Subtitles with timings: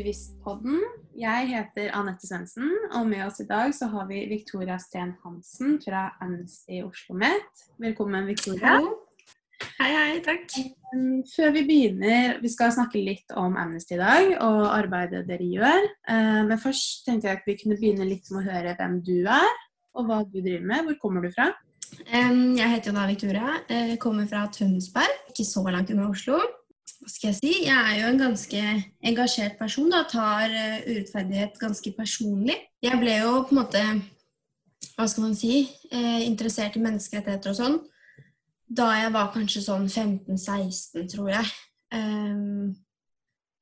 [0.00, 0.78] Aktivistpodden.
[1.20, 5.74] Jeg heter Anette Svendsen, og med oss i dag så har vi Victoria Steen Hansen
[5.82, 7.64] fra Amnesty Oslo Met.
[7.76, 8.78] Velkommen, Victoria.
[9.76, 10.22] Hei, hei.
[10.24, 10.46] Takk.
[10.94, 15.50] Um, Før vi begynner, vi skal snakke litt om Amnesty i dag og arbeidet dere
[15.50, 15.84] gjør.
[16.08, 19.18] Uh, Men først tenkte jeg at vi kunne begynne litt med å høre hvem du
[19.20, 19.52] er,
[20.00, 20.88] og hva du driver med.
[20.88, 21.50] Hvor kommer du fra?
[22.08, 23.60] Jeg heter jo da Victoria.
[23.68, 26.40] Jeg Kommer fra Tønsberg, ikke så langt unna Oslo.
[27.00, 27.50] Hva skal jeg si?
[27.64, 28.62] Jeg er jo en ganske
[29.10, 29.90] engasjert person.
[29.92, 32.56] da, Tar eh, urettferdighet ganske personlig.
[32.82, 33.84] Jeg ble jo på en måte,
[34.96, 37.80] hva skal man si, eh, interessert i menneskerettigheter og sånn
[38.70, 41.46] da jeg var kanskje sånn 15-16, tror jeg.
[41.90, 42.68] Em,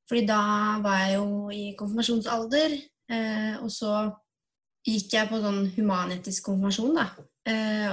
[0.05, 0.41] fordi da
[0.83, 2.75] var jeg jo i konfirmasjonsalder,
[3.09, 4.03] eh, og så
[4.85, 7.07] gikk jeg på sånn humanetisk konfirmasjon, da.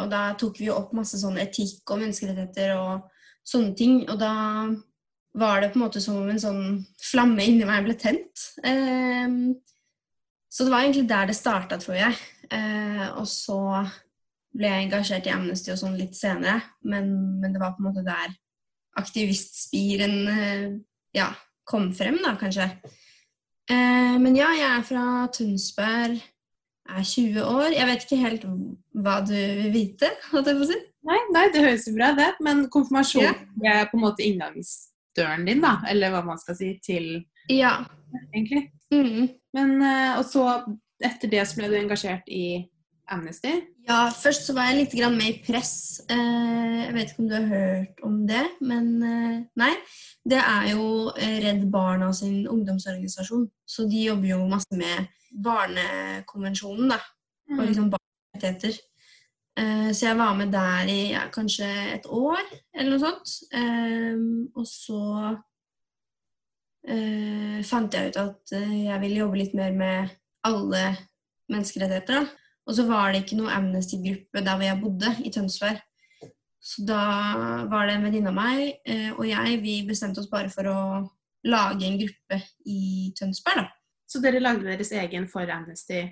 [0.03, 3.07] Og da tok vi jo opp masse sånn etikk og menneskerettigheter og
[3.49, 4.03] sånne ting.
[4.11, 4.35] Og da
[5.37, 6.63] var det på en måte som om en sånn
[7.03, 8.47] flamme inni meg ble tent.
[8.65, 9.29] Eh,
[10.49, 12.17] så det var egentlig der det starta, tror jeg.
[12.51, 13.59] Eh, og så
[14.57, 17.11] ble jeg engasjert i Amnesty og sånn litt senere, men,
[17.43, 18.33] men det var på en måte der
[18.97, 20.71] aktivistspiren eh,
[21.17, 21.29] ja,
[21.69, 22.71] kom frem, da, kanskje.
[23.69, 26.23] Eh, men ja, jeg er fra Tønsberg,
[26.87, 27.73] er 20 år.
[27.75, 28.45] Jeg vet ikke helt
[28.95, 30.81] hva du vil vite, holdt jeg på å si.
[31.07, 33.35] Nei, nei, det høres jo bra det, men konfirmasjon Ja.
[33.75, 34.25] er på en måte
[35.17, 35.81] inngangsdøren din, da.
[35.89, 37.85] Eller hva man skal si, til Ja.
[38.35, 38.71] egentlig.
[38.93, 39.29] Mm.
[39.55, 42.67] Men, eh, og så etter det så ble du engasjert i
[43.09, 43.63] Amnesty.
[43.89, 46.01] Ja, først så var jeg litt med i press.
[46.09, 49.75] Eh, jeg vet ikke om du har hørt om det, men eh, nei.
[50.25, 55.07] Det er jo Redd Barna sin ungdomsorganisasjon, så de jobber jo masse med
[55.43, 56.99] Barnekonvensjonen, da.
[57.51, 58.71] Og liksom barnerettigheter.
[58.71, 58.96] Eh,
[59.57, 62.43] så jeg var med der i ja, kanskje et år,
[62.77, 63.31] eller noe sånt.
[63.57, 64.19] Eh,
[64.53, 65.03] og så
[66.85, 70.13] eh, fant jeg ut at eh, jeg ville jobbe litt mer med
[70.47, 70.83] alle
[71.53, 72.29] menneskerettigheter.
[72.67, 75.81] Og så var det ikke noe Amnesty-gruppe der hvor jeg bodde, i Tønsberg.
[76.67, 77.01] Så da
[77.71, 80.79] var det en venninne av meg eh, og jeg, vi bestemte oss bare for å
[81.47, 83.69] lage en gruppe i Tønsberg, da.
[84.07, 86.05] Så dere lagde deres egen for Amnesty.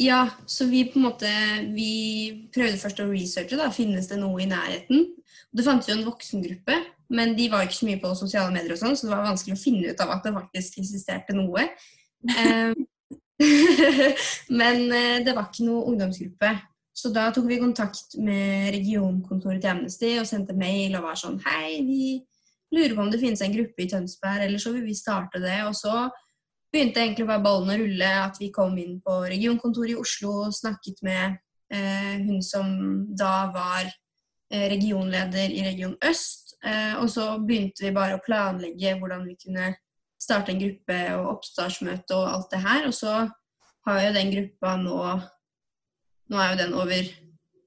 [0.00, 1.30] Ja, så vi på en måte
[1.74, 3.68] Vi prøvde først å researche, da.
[3.74, 5.10] Finnes det noe i nærheten?
[5.52, 6.78] Det fantes jo en voksengruppe,
[7.12, 9.58] men de var ikke så mye på sosiale medier og sånn, så det var vanskelig
[9.58, 11.66] å finne ut av at det faktisk eksisterte noe.
[12.32, 12.72] Eh,
[14.60, 16.54] men eh, det var ikke noe ungdomsgruppe.
[16.96, 21.38] Så da tok vi kontakt med regionkontoret til Amnesty og sendte mail og var sånn
[21.44, 22.02] Hei, vi
[22.72, 25.58] lurer på om det finnes en gruppe i Tønsberg, eller så vil vi starte det.
[25.68, 26.06] Og så
[26.72, 30.56] begynte egentlig bare ballen å rulle, at vi kom inn på regionkontoret i Oslo, og
[30.56, 31.36] snakket med
[31.72, 32.72] eh, hun som
[33.18, 36.56] da var eh, regionleder i Region Øst.
[36.64, 39.74] Eh, og så begynte vi bare å planlegge hvordan vi kunne
[40.22, 42.88] starte en gruppe og oppstartsmøte og alt det her.
[42.88, 43.16] Og så
[43.88, 44.98] har jo den gruppa nå
[46.32, 47.08] Nå er jo den over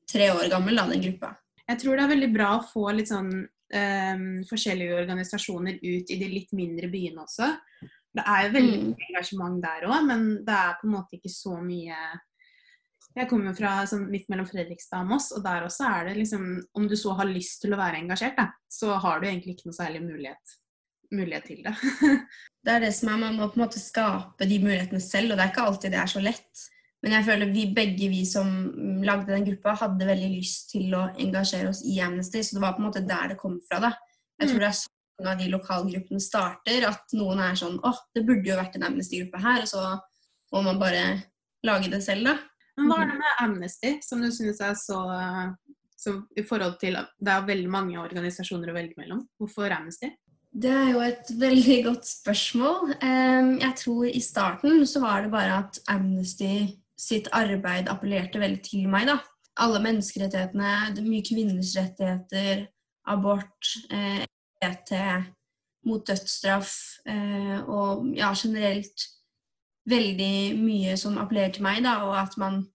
[0.10, 1.28] tre år gammel, da, den gruppa.
[1.68, 6.18] Jeg tror det er veldig bra å få litt sånn Um, forskjellige organisasjoner ut i
[6.20, 7.48] de litt mindre byene også.
[8.16, 8.96] Det er jo veldig Mm.
[9.10, 11.96] engasjement der òg, men det er på en måte ikke så mye
[13.16, 16.18] Jeg kommer jo fra sånn, midt mellom Fredrikstad og Moss, og der også er det
[16.18, 16.46] liksom
[16.76, 19.70] Om du så har lyst til å være engasjert, da, så har du egentlig ikke
[19.70, 20.56] noe særlig mulighet,
[21.12, 21.76] mulighet til det.
[22.66, 25.38] Det er det som er, Man må på en måte skape de mulighetene selv, og
[25.38, 26.64] det er ikke alltid det er så lett.
[27.04, 30.96] Men jeg føler vi begge vi som mm, lagde den gruppa, hadde veldig lyst til
[30.98, 33.80] å engasjere oss i Amnesty, så det var på en måte der det kom fra.
[33.80, 33.92] da.
[34.42, 34.80] Jeg tror det er
[35.16, 38.88] sånn av de lokalgruppene starter, at noen er sånn åh, det burde jo vært en
[38.90, 39.86] Amnesty-gruppe her, og så
[40.54, 41.06] må man bare
[41.66, 42.36] lage det selv, da.
[42.76, 45.00] Men hva er det med Amnesty som du synes er så,
[45.96, 49.24] så i forhold til Det er veldig mange organisasjoner å velge mellom.
[49.40, 50.12] Hvorfor Amnesty?
[50.56, 52.98] Det er jo et veldig godt spørsmål.
[53.00, 56.68] Jeg tror i starten så var det bare at Amnesty
[57.00, 59.20] sitt arbeid appellerte veldig til meg, da.
[59.64, 62.66] Alle menneskerettighetene, er mye kvinners rettigheter,
[63.08, 63.72] abort,
[64.64, 65.26] eh,
[65.86, 66.72] mot dødsstraff
[67.08, 69.06] eh, og ja, generelt
[69.86, 72.66] veldig mye som appellerer til meg, da, og at man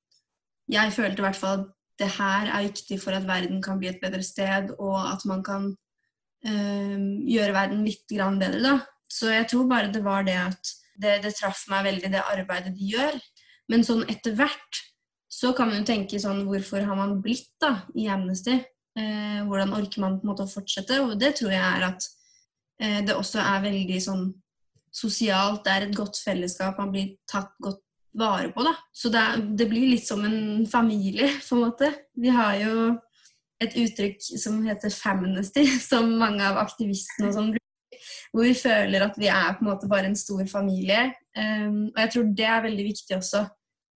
[0.70, 3.88] Jeg følte i hvert fall at det her er viktig for at verden kan bli
[3.90, 5.64] et bedre sted, og at man kan
[6.46, 6.94] eh,
[7.26, 8.76] gjøre verden litt bedre, da.
[9.10, 12.76] Så jeg tror bare det var det at det, det traff meg veldig, det arbeidet
[12.76, 13.18] de gjør.
[13.68, 14.80] Men sånn etter hvert
[15.30, 18.60] så kan man jo tenke sånn Hvorfor har man blitt da i Amnesty?
[19.00, 21.00] Eh, hvordan orker man på en måte å fortsette?
[21.04, 22.08] Og det tror jeg er at
[22.82, 24.24] eh, det også er veldig sånn
[24.94, 25.62] sosialt.
[25.64, 26.80] Det er et godt fellesskap.
[26.80, 27.82] Man blir tatt godt
[28.18, 28.74] vare på, da.
[28.92, 31.92] Så det, er, det blir litt som en familie, på en måte.
[32.18, 32.90] Vi har jo
[33.60, 37.66] et uttrykk som heter 'famnesty', som mange av aktivistene og sånn bruker.
[38.32, 41.10] hvor vi føler at vi er på en måte bare en stor familie.
[41.36, 43.42] Um, og jeg tror det er veldig viktig også.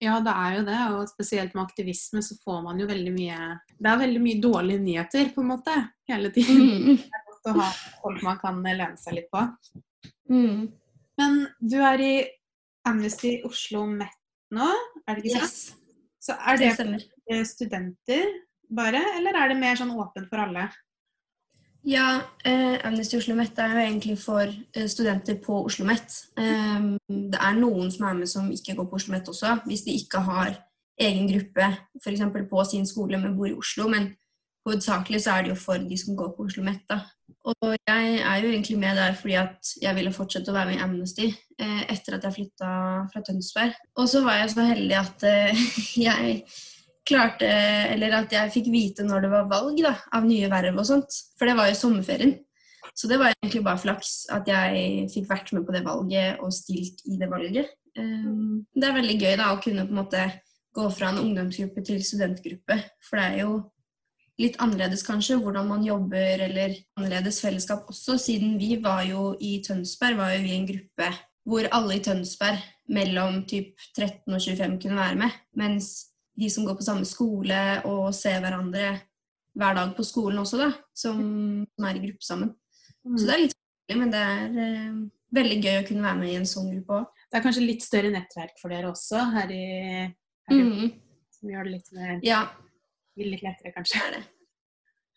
[0.02, 0.78] Ja, det er jo det.
[0.96, 3.38] Og spesielt med aktivisme så får man jo veldig mye
[3.78, 5.76] Det er veldig mye dårlige nyheter, på en måte,
[6.10, 6.64] hele tiden.
[6.64, 6.96] Mm.
[7.04, 7.68] Det er godt å ha
[8.02, 9.44] folk man kan lene seg litt på.
[10.32, 10.66] Mm.
[11.20, 12.14] Men du er i
[12.88, 14.20] Amnesty Oslo Met
[14.54, 14.66] nå,
[15.08, 15.50] er det ikke sant?
[15.50, 16.04] Yes.
[16.24, 18.28] Så er det, det studenter
[18.72, 20.68] bare, eller er det mer sånn åpent for alle?
[21.84, 26.14] Ja, eh, Amnesty Oslo Met er jo egentlig for eh, studenter på Oslo Met.
[26.40, 29.84] Eh, det er noen som er med som ikke går på Oslo Met også, hvis
[29.84, 30.54] de ikke har
[31.00, 31.68] egen gruppe
[32.00, 32.22] f.eks.
[32.50, 33.88] på sin skole, men bor i Oslo.
[33.92, 34.14] Men
[34.64, 36.80] hovedsakelig så er det jo for de som går på Oslo Met.
[36.88, 37.02] da.
[37.44, 40.78] Og jeg er jo egentlig med der fordi at jeg ville fortsette å være med
[40.78, 41.26] i Amnesty
[41.60, 42.70] eh, etter at jeg flytta
[43.12, 43.76] fra Tønsberg.
[44.00, 45.66] Og så var jeg så heldig at eh,
[46.08, 46.38] jeg
[47.04, 47.48] klarte
[47.92, 51.20] Eller at jeg fikk vite når det var valg da, av nye verv og sånt.
[51.38, 52.38] For det var jo sommerferien.
[52.94, 56.52] Så det var egentlig bare flaks at jeg fikk vært med på det valget og
[56.54, 57.72] stilt i det valget.
[57.98, 60.24] Um, det er veldig gøy da å kunne på en måte
[60.74, 62.78] gå fra en ungdomsgruppe til studentgruppe.
[63.02, 63.58] For det er jo
[64.42, 69.60] litt annerledes kanskje hvordan man jobber, eller annerledes fellesskap også, siden vi var jo i
[69.66, 71.12] Tønsberg var jo vi en gruppe
[71.44, 72.62] hvor alle i Tønsberg
[72.94, 75.38] mellom typ 13 og 25 kunne være med.
[75.60, 75.90] Mens
[76.34, 78.94] de som går på samme skole og ser hverandre
[79.54, 81.18] hver dag på skolen også, da, som,
[81.76, 82.50] som er i gruppe sammen.
[83.04, 83.16] Mm.
[83.18, 85.00] Så det er litt vanskelig, men det er eh,
[85.38, 87.24] veldig gøy å kunne være med i en sånn gruppe òg.
[87.30, 89.64] Det er kanskje litt større nettverk for dere også her i,
[90.50, 90.92] her i mm.
[91.34, 92.44] Som gjør det litt, mer, ja.
[93.20, 93.98] litt lettere, kanskje.
[93.98, 94.22] Det er det.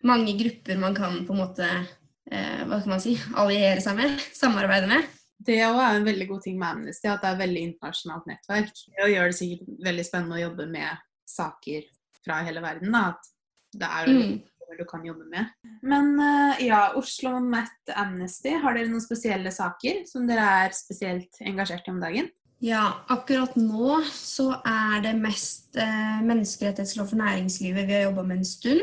[0.07, 4.21] Mange grupper man kan på en måte eh, hva kan man si, alliere seg med,
[4.41, 5.13] samarbeide med.
[5.47, 8.71] Det er en veldig god ting med Amnesty, at det er veldig internasjonalt nettverk.
[8.89, 11.87] Det gjør det sikkert veldig spennende å jobbe med saker
[12.23, 12.93] fra hele verden.
[12.93, 13.11] Da.
[13.15, 13.33] At
[13.77, 14.37] det er mm.
[14.77, 15.53] du kan jobbe med.
[15.81, 21.39] Men uh, ja, Oslo Met Amnesty, har dere noen spesielle saker som dere er spesielt
[21.43, 22.31] engasjert i om dagen?
[22.63, 28.39] Ja, akkurat nå så er det mest eh, menneskerettighetslov for næringslivet vi har jobba med
[28.39, 28.81] en stund.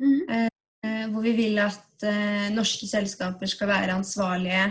[0.00, 0.22] Mm.
[0.32, 4.70] Eh, hvor vi vil at eh, norske selskaper skal være ansvarlige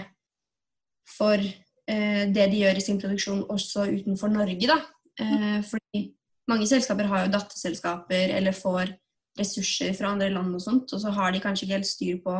[1.13, 4.66] for eh, det de gjør i sin produksjon også utenfor Norge.
[4.66, 4.80] Da.
[5.21, 6.07] Eh, fordi
[6.50, 8.94] mange selskaper har jo datterselskaper eller får
[9.40, 12.38] ressurser fra andre land og sånt, og så har de kanskje ikke helt styr på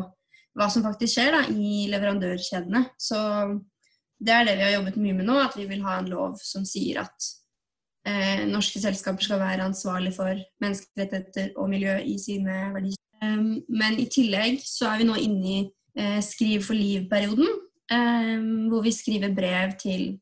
[0.58, 2.84] hva som faktisk skjer da, i leverandørkjedene.
[3.00, 3.20] Så
[4.20, 6.40] det er det vi har jobbet mye med nå, at vi vil ha en lov
[6.44, 7.30] som sier at
[8.10, 13.00] eh, norske selskaper skal være ansvarlig for menneskerettigheter og miljø i sine verdier.
[13.20, 15.60] Um, men i tillegg så er vi nå inne i
[16.00, 17.50] eh, Skriv for liv-perioden,
[17.92, 20.14] um, hvor vi skriver brev til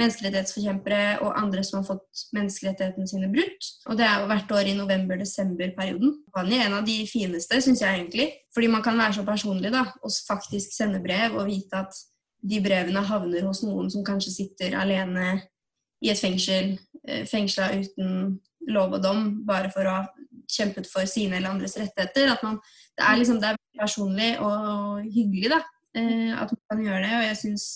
[0.00, 3.66] menneskerettighetsforkjempere og andre som har fått menneskerettighetene sine brutt.
[3.90, 6.14] Og det er jo hvert år i november-desember-perioden.
[6.36, 8.28] Han er en av de fineste, syns jeg egentlig.
[8.54, 12.00] Fordi man kan være så personlig da, og faktisk sende brev og vite at
[12.42, 15.34] de brevene havner hos noen som kanskje sitter alene
[16.02, 16.72] i et fengsel,
[17.06, 18.40] eh, fengsla uten
[18.72, 20.02] lov og dom, bare for å ha
[20.50, 22.32] kjempet for sine eller andres rettigheter.
[22.32, 22.58] At man,
[22.96, 25.60] det er liksom, det er personlig og hyggelig da,
[26.00, 27.14] eh, at man kan gjøre det.
[27.20, 27.68] Og jeg syns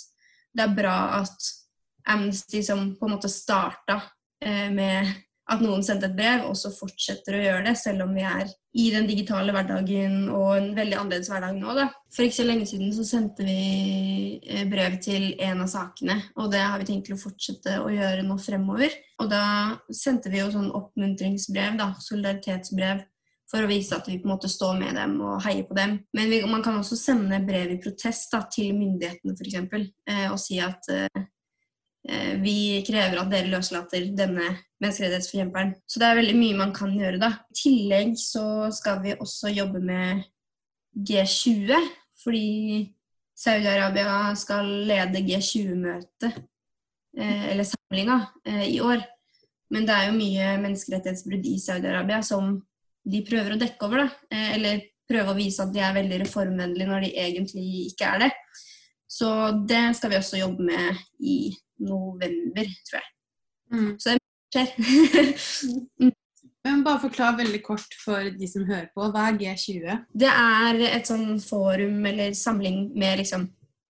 [0.56, 1.52] det er bra at
[2.12, 4.00] Amnesty som på en måte starta
[4.44, 5.14] eh, med
[5.46, 8.48] at noen sendte et brev, og så fortsetter å gjøre det, selv om vi er
[8.76, 11.74] i den digitale hverdagen og en veldig annerledes hverdag nå.
[11.78, 11.86] Da.
[12.12, 16.50] For ikke så lenge siden så sendte vi eh, brev til en av sakene, og
[16.54, 18.96] det har vi tenkt å fortsette å gjøre nå fremover.
[19.22, 19.44] Og da
[19.94, 23.06] sendte vi jo sånn oppmuntringsbrev, da, solidaritetsbrev,
[23.46, 26.00] for å vise at vi på en måte står med dem og heier på dem.
[26.16, 29.90] Men vi, man kan også sende brev i protest da, til myndighetene f.eks.
[30.10, 31.26] Eh, og si at eh,
[32.42, 35.72] vi krever at dere løslater denne menneskerettighetsforkjemperen.
[35.88, 37.32] Så det er veldig mye man kan gjøre, da.
[37.50, 40.22] I tillegg så skal vi også jobbe med
[40.96, 41.72] G20,
[42.22, 42.46] fordi
[43.36, 46.40] Saudi-Arabia skal lede G20-møtet,
[47.18, 49.02] eh, eller samlinga, eh, i år.
[49.70, 52.60] Men det er jo mye menneskerettighetsbrudd i Saudi-Arabia som
[53.06, 54.08] de prøver å dekke over, da.
[54.54, 58.30] Eller prøve å vise at de er veldig reformvennlige når de egentlig ikke er det.
[59.06, 59.28] Så
[59.68, 63.10] det skal vi også jobbe med i november, tror jeg.
[63.72, 63.90] Mm.
[64.00, 64.22] Så det
[64.54, 65.34] skjer.
[66.02, 66.14] mm.
[66.66, 69.06] Men bare forklar veldig kort for de som hører på.
[69.14, 70.00] Hva er G20?
[70.18, 73.46] Det er et sånn forum eller samling med liksom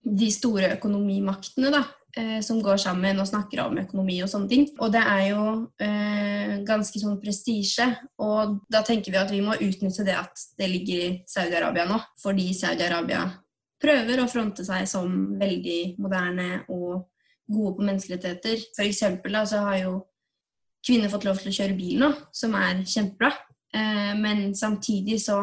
[0.06, 1.86] de store økonomimaktene, da.
[2.16, 4.68] Eh, som går sammen og snakker om økonomi og sånne ting.
[4.80, 5.40] Og det er jo
[5.84, 7.90] eh, ganske sånn prestisje.
[8.24, 11.98] Og da tenker vi at vi må utnytte det at det ligger i Saudi-Arabia nå.
[12.22, 13.26] Fordi Saudi-Arabia
[13.82, 17.04] prøver å fronte seg som veldig moderne og
[17.46, 18.62] gode på menneskerettigheter.
[18.76, 19.96] For eksempel da, så har jo
[20.86, 23.32] kvinner fått lov til å kjøre bil nå, som er kjempebra.
[23.74, 25.42] Eh, men samtidig så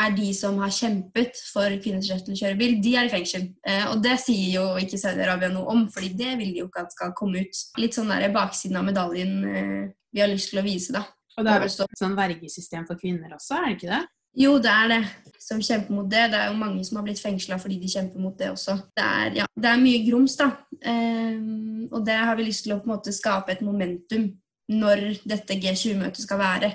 [0.00, 3.12] er de som har kjempet for kvinners rett til å kjøre bil, de er i
[3.12, 3.48] fengsel.
[3.66, 6.84] Eh, og det sier jo ikke Saudi-Arabia noe om, fordi det vil de jo ikke
[6.86, 7.64] at skal komme ut.
[7.80, 11.04] Litt sånn der baksiden av medaljen eh, vi har lyst til å vise, da.
[11.36, 14.00] Og det er vel et sånn vergesystem for kvinner også, er det ikke det?
[14.38, 15.00] Jo, det er det.
[15.40, 16.28] Som kjemper mot det.
[16.30, 18.76] Det er jo mange som har blitt fengsla fordi de kjemper mot det også.
[18.96, 20.52] Det er, ja, det er mye grums, da.
[20.84, 24.28] Um, og det har vi lyst til å på en måte skape et momentum
[24.70, 26.70] når dette G20-møtet skal være.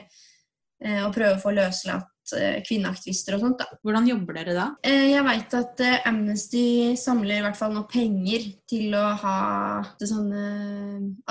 [0.83, 3.61] Uh, og prøve å få løslatt uh, kvinneaktivister og sånt.
[3.61, 3.79] da.
[3.85, 4.65] Hvordan jobber dere da?
[4.83, 6.65] Uh, jeg veit at Amnesty
[6.99, 9.37] samler i hvert fall nå penger til å ha
[10.01, 10.49] sånne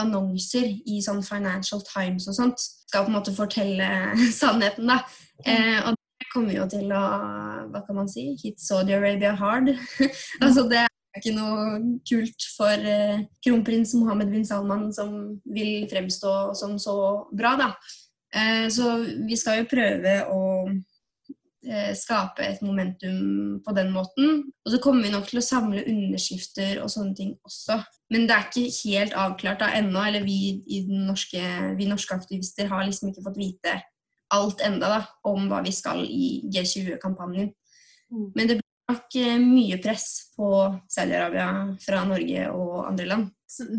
[0.01, 2.65] annonser i sånn Financial Times og sånt.
[2.89, 3.91] Skal på en måte fortelle
[4.41, 5.03] sannheten, da.
[5.91, 6.01] og
[6.35, 7.05] kommer jo til å
[7.71, 9.73] hva kan man si, hit Saudi Arabia hard.
[10.45, 15.15] altså det er ikke noe kult for uh, kronprins Mohammed bin Salman som
[15.47, 16.97] vil fremstå som så
[17.35, 17.71] bra, da.
[18.35, 24.43] Uh, så vi skal jo prøve å uh, skape et momentum på den måten.
[24.67, 27.79] Og så kommer vi nok til å samle underskrifter og sånne ting også.
[28.15, 30.03] Men det er ikke helt avklart da ennå.
[30.03, 30.61] Eller vi,
[30.91, 31.43] norske,
[31.79, 33.79] vi norske aktivister har liksom ikke fått vite
[34.35, 35.01] alt enda da,
[35.31, 37.51] om hva vi skal i G20-kampanjen.
[38.13, 38.29] Mm.
[38.35, 40.51] Men det blir nok eh, mye press på
[40.91, 41.49] Saudi-Arabia
[41.85, 43.33] fra Norge og andre land.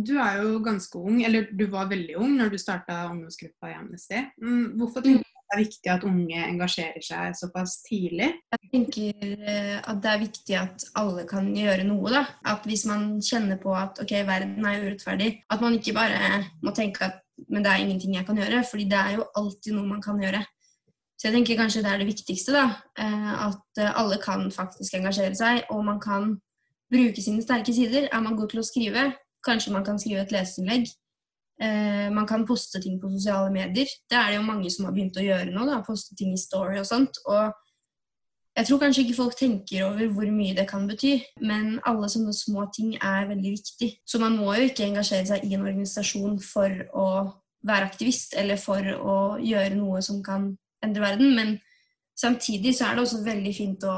[0.08, 3.78] Du er jo ganske ung, eller du var veldig ung når du starta ungdomsgruppa i
[3.78, 4.22] Amnesty.
[4.42, 8.32] Mm, hvorfor tenker du det er viktig at unge engasjerer seg såpass tidlig?
[8.56, 12.10] Jeg tenker eh, at det er viktig at alle kan gjøre noe.
[12.12, 12.24] da.
[12.50, 16.74] At Hvis man kjenner på at ok, verden er urettferdig, at man ikke bare må
[16.76, 18.64] tenke at men det er ingenting jeg kan gjøre.
[18.70, 20.44] fordi det er jo alltid noe man kan gjøre.
[21.16, 22.52] Så jeg tenker kanskje det er det viktigste.
[22.52, 22.66] da,
[23.00, 26.40] eh, At eh, alle kan faktisk engasjere seg, og man kan
[26.92, 28.10] bruke sine sterke sider.
[28.12, 29.14] Er man god til å skrive,
[29.46, 30.88] kanskje man kan skrive et leserinnlegg.
[31.62, 33.88] Eh, man kan poste ting på sosiale medier.
[34.10, 35.66] Det er det jo mange som har begynt å gjøre nå.
[35.66, 37.18] da, Poste ting i Story og sånt.
[37.26, 37.54] og
[38.56, 42.34] jeg tror kanskje ikke folk tenker over hvor mye det kan bety, men alle sånne
[42.34, 43.90] små ting er veldig viktig.
[44.08, 47.08] Så man må jo ikke engasjere seg i en organisasjon for å
[47.68, 50.54] være aktivist eller for å gjøre noe som kan
[50.86, 51.58] endre verden, men
[52.16, 53.96] samtidig så er det også veldig fint å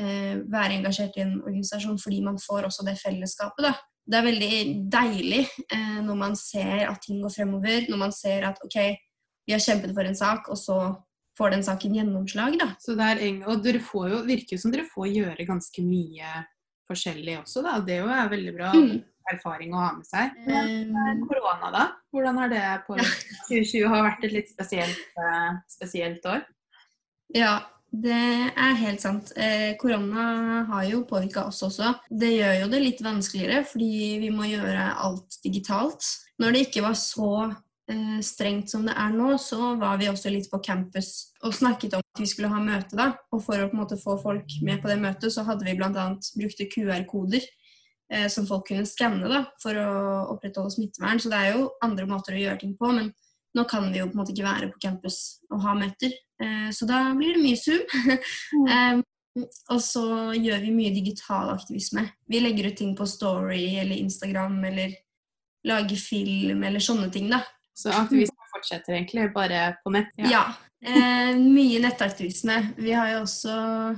[0.00, 3.74] eh, være engasjert i en organisasjon fordi man får også det fellesskapet, da.
[4.08, 4.52] Det er veldig
[4.88, 8.78] deilig eh, når man ser at ting går fremover, når man ser at OK,
[9.44, 10.78] vi har kjempet for en sak, og så
[11.38, 12.58] får den saken gjennomslag.
[12.60, 12.72] Da.
[12.82, 16.42] Så det er, og dere får jo, virker som dere får gjøre ganske mye
[16.88, 17.78] forskjellig også, da.
[17.84, 18.92] Det er jo veldig bra mm.
[19.34, 20.36] erfaring å ha med seg.
[20.48, 21.88] Men korona, da?
[22.14, 26.46] Hvordan har det på 2020 har vært et litt spesielt, eh, spesielt år?
[27.36, 27.58] Ja,
[27.92, 29.34] det er helt sant.
[29.36, 31.92] Eh, korona har jo påvirka oss også.
[32.08, 36.08] Det gjør jo det litt vanskeligere, fordi vi må gjøre alt digitalt.
[36.40, 37.67] Når det ikke var så Eh,
[38.24, 42.02] strengt som det er nå, så var vi også litt på campus og snakket om
[42.04, 42.96] at vi skulle ha møte.
[42.98, 45.64] da, og For å på en måte få folk med på det møtet, så hadde
[45.64, 46.08] vi bl.a.
[46.36, 47.40] brukte QR-koder
[48.12, 49.88] eh, som folk kunne skanne da, for å
[50.34, 51.20] opprettholde smittevern.
[51.22, 52.92] Så det er jo andre måter å gjøre ting på.
[52.92, 53.12] Men
[53.56, 55.20] nå kan vi jo på en måte ikke være på campus
[55.52, 56.12] og ha møter.
[56.42, 57.84] Eh, så da blir det mye Zoom.
[58.68, 58.98] Mm.
[58.98, 59.06] um,
[59.70, 60.04] og så
[60.34, 62.08] gjør vi mye digital aktivisme.
[62.26, 64.96] Vi legger ut ting på Story eller Instagram eller
[65.68, 67.28] lager film eller sånne ting.
[67.30, 67.44] da.
[67.78, 70.10] Så aktivisme fortsetter egentlig, bare på nett?
[70.18, 70.32] Ja.
[70.32, 70.42] ja.
[70.78, 72.58] Eh, mye nettaktivisme.
[72.78, 73.54] Vi har jo også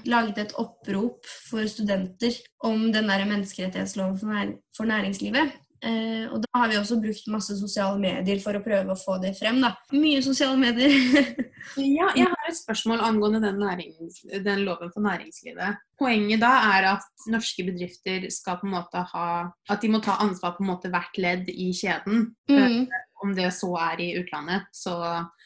[0.08, 5.56] laget et opprop for studenter om den der menneskerettighetsloven for, nær for næringslivet.
[5.80, 9.16] Eh, og da har vi også brukt masse sosiale medier for å prøve å få
[9.22, 9.62] det frem.
[9.64, 9.72] da.
[9.96, 10.92] Mye sosiale medier.
[11.98, 15.80] ja, jeg har et spørsmål angående den, nærings, den, loven for næringslivet.
[16.00, 19.28] Poenget da er at norske bedrifter skal på en måte ha
[19.70, 22.30] At de må ta ansvar på en måte hvert ledd i kjeden.
[22.50, 22.90] Mm
[23.24, 24.94] om det så er i utlandet, så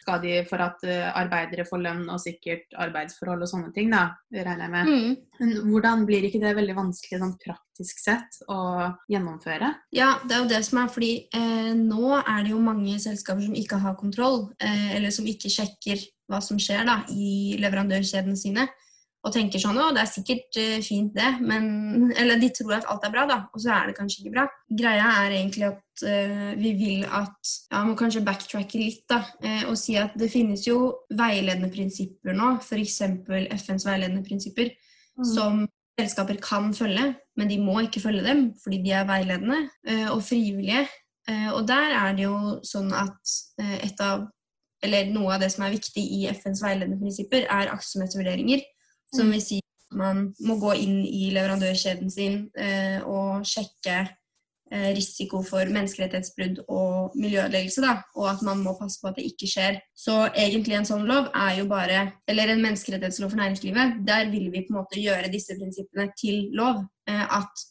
[0.02, 4.06] skal de for at uh, arbeidere får lønn og sikkert arbeidsforhold og sånne ting, da,
[4.34, 4.90] regner jeg med.
[4.90, 5.14] Mm.
[5.40, 8.58] Men hvordan blir ikke det veldig vanskelig sånn praktisk sett å
[9.10, 9.72] gjennomføre?
[9.96, 13.48] Ja, det er jo det som er fordi eh, nå er det jo mange selskaper
[13.48, 18.38] som ikke har kontroll, eh, eller som ikke sjekker hva som skjer da, i leverandørkjedene
[18.38, 18.68] sine
[19.24, 22.88] og tenker sånn Å, det er sikkert uh, fint, det, men Eller de tror at
[22.92, 24.46] alt er bra, da, og så er det kanskje ikke bra.
[24.82, 29.62] Greia er egentlig at uh, vi vil at Ja, må kanskje backtracke litt, da, uh,
[29.70, 30.80] og si at det finnes jo
[31.16, 33.00] veiledende prinsipper nå, f.eks.
[33.64, 34.74] FNs veiledende prinsipper,
[35.16, 35.24] mm.
[35.32, 35.64] som
[35.94, 39.60] selskaper kan følge, men de må ikke følge dem fordi de er veiledende
[40.10, 40.80] og frivillige.
[41.54, 43.34] Og der er det jo sånn at
[43.78, 44.24] et av
[44.84, 48.64] eller noe av det som er viktig i FNs veiledende prinsipper, er aktsomhetsvurderinger.
[49.14, 54.90] Som vil si at man må gå inn i leverandørkjeden sin eh, og sjekke eh,
[54.96, 59.50] risiko for menneskerettighetsbrudd og miljøødeleggelse, da, og at man må passe på at det ikke
[59.50, 59.78] skjer.
[59.94, 64.50] Så egentlig en sånn lov er jo bare Eller en menneskerettighetslov for næringslivet, der vil
[64.50, 66.82] vi på en måte gjøre disse prinsippene til lov.
[67.08, 67.68] Eh, at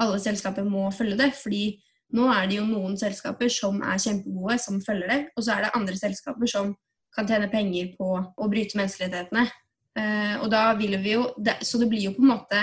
[0.00, 1.32] alle selskaper må følge det.
[1.42, 1.82] fordi
[2.14, 5.66] nå er det jo noen selskaper som er kjempegode, som følger det, og så er
[5.66, 6.74] det andre selskaper som
[7.16, 9.46] kan tjene penger på å bryte menneskerettighetene.
[9.96, 11.30] Uh, og da vil vi jo,
[11.64, 12.60] Så det blir jo på en måte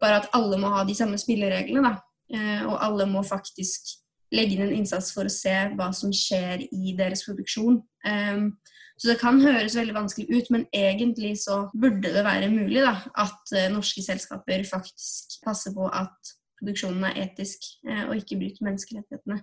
[0.00, 1.98] bare at alle må ha de samme spillereglene, da.
[2.34, 3.98] Uh, og alle må faktisk
[4.34, 7.82] legge inn en innsats for å se hva som skjer i deres produksjon.
[8.06, 8.54] Um,
[8.94, 12.94] så det kan høres veldig vanskelig ut, men egentlig så burde det være mulig da,
[13.18, 17.68] at norske selskaper faktisk passer på at produksjonen er etisk
[18.08, 19.42] og ikke bryter menneskerettighetene.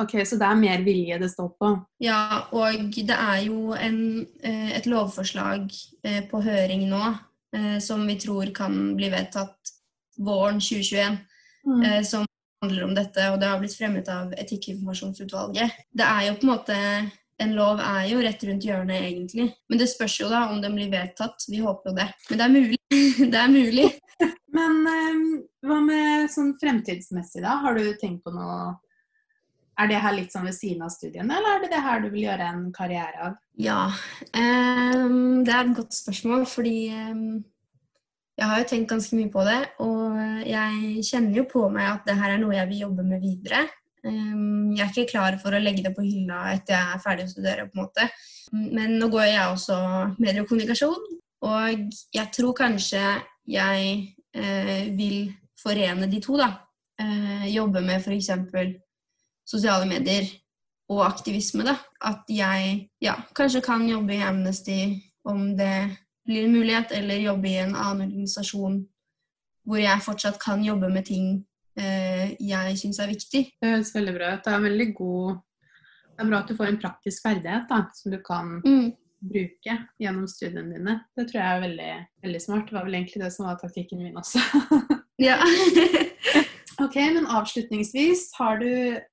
[0.00, 1.70] Ok, Så det er mer vilje det står på?
[2.00, 5.68] Ja, og det er jo en, eh, et lovforslag
[6.04, 7.02] eh, på høring nå
[7.56, 9.74] eh, som vi tror kan bli vedtatt
[10.18, 11.18] våren 2021.
[11.66, 12.04] Mm.
[12.04, 12.24] Som
[12.62, 15.74] handler om dette, og det har blitt fremmet av Etikkinformasjonsutvalget.
[15.92, 16.76] Det er jo på en måte
[17.40, 19.46] en lov er jo rett rundt hjørnet, egentlig.
[19.68, 21.44] Men det spørs jo da om den blir vedtatt.
[21.48, 22.08] Vi håper jo det.
[22.30, 22.80] Men det er mulig.
[23.32, 23.86] det er mulig.
[24.56, 25.26] Men um,
[25.66, 27.58] hva med sånn fremtidsmessig, da?
[27.64, 28.72] Har du tenkt på noe
[29.80, 32.10] er det her litt sånn ved siden av studiene, eller er det det her du
[32.12, 33.38] vil gjøre en karriere av?
[33.56, 33.86] Ja,
[34.34, 37.38] um, det er et godt spørsmål, fordi um,
[38.40, 39.60] jeg har jo tenkt ganske mye på det.
[39.84, 43.24] Og jeg kjenner jo på meg at det her er noe jeg vil jobbe med
[43.24, 43.66] videre.
[44.00, 47.32] Jeg er ikke klar for å legge det på hylla etter jeg er ferdig å
[47.34, 48.06] studere, på en måte.
[48.56, 49.76] Men nå går jeg også
[50.16, 50.46] medier
[51.40, 53.02] og jeg tror kanskje
[53.48, 53.92] jeg
[54.32, 56.52] vil forene de to, da.
[57.00, 58.28] Uh, jobbe med f.eks
[59.50, 60.28] sosiale medier
[60.90, 61.64] og aktivisme.
[61.66, 61.76] da.
[62.04, 64.80] At jeg ja, kanskje kan jobbe i Amnesty
[65.24, 65.96] om det
[66.26, 68.82] blir en mulighet, eller jobbe i en annen organisasjon
[69.68, 71.26] hvor jeg fortsatt kan jobbe med ting
[71.78, 73.42] eh, jeg syns er viktig.
[73.60, 74.44] Det høres veldig bra ut.
[74.44, 75.36] Det er veldig god
[76.10, 78.88] Det er bra at du får en praktisk ferdighet da, som du kan mm.
[79.20, 80.96] Bruke gjennom studiene dine.
[81.16, 81.92] Det tror jeg er veldig,
[82.26, 82.68] veldig smart.
[82.68, 84.42] Det var vel egentlig det som var taktikken min også.
[85.28, 85.38] ja.
[86.80, 88.70] Ok, men avslutningsvis, du,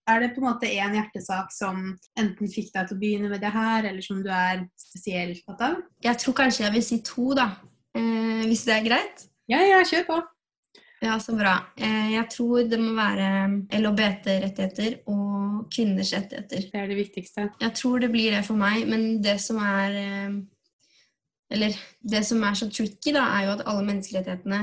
[0.08, 1.82] er det på en måte én hjertesak som
[2.20, 5.66] enten fikk deg til å begynne med det her, eller som du er spesielt opptatt
[5.74, 5.82] av?
[6.06, 7.50] Jeg tror kanskje jeg vil si to, da.
[7.98, 9.28] Eh, hvis det er greit?
[9.52, 10.22] Ja, ja, kjør på.
[11.04, 11.58] Ja, så bra.
[11.76, 13.28] Eh, jeg tror det må være
[13.76, 15.27] LHBT-rettigheter og
[15.74, 16.68] kvinners rettigheter.
[16.72, 17.50] Det er det viktigste.
[17.62, 20.38] Jeg tror det blir det for meg, men det som er eh,
[21.50, 24.62] Eller det som er så tricky, da, er jo at alle menneskerettighetene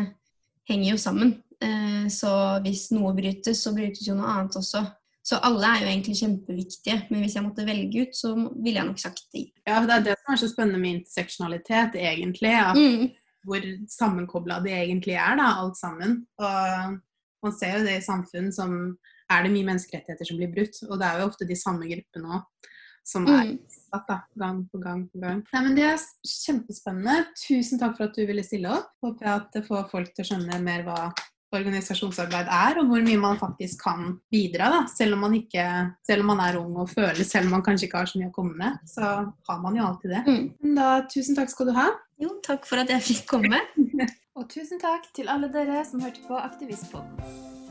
[0.68, 1.30] henger jo sammen.
[1.64, 4.82] Eh, så hvis noe brytes, så brytes jo noe annet også.
[5.24, 8.88] Så alle er jo egentlig kjempeviktige, men hvis jeg måtte velge ut, så ville jeg
[8.90, 9.46] nok sagt de.
[9.64, 12.52] Ja, det er det som er så spennende med interseksjonalitet, egentlig.
[12.52, 13.06] At mm.
[13.44, 16.18] Hvor sammenkobla det egentlig er, da, alt sammen.
[16.40, 16.98] Og
[17.44, 18.76] man ser jo det i samfunn som
[19.32, 20.80] er det mye menneskerettigheter som blir brutt.
[20.88, 22.70] Og det er jo ofte de samme gruppene òg
[23.04, 23.58] som er mm.
[23.68, 25.42] satt da, gang på gang på gang.
[25.52, 27.28] Nei, men Det er kjempespennende.
[27.36, 28.94] Tusen takk for at du ville stille opp.
[29.04, 30.98] Håper jeg at det får folk til å skjønne mer hva
[31.54, 34.70] organisasjonsarbeid er, og hvor mye man faktisk kan bidra.
[34.72, 34.80] Da.
[34.90, 35.66] Selv, om man ikke,
[36.06, 38.32] selv om man er ung og føler, selv om man kanskje ikke har så mye
[38.32, 39.10] å komme med, så
[39.48, 40.24] har man jo alltid det.
[40.26, 40.74] Mm.
[40.80, 41.90] Da, tusen takk skal du ha.
[42.22, 43.60] Jo, takk for at jeg fikk komme.
[44.38, 47.63] og tusen takk til alle dere som hørte på Aktivistpodden.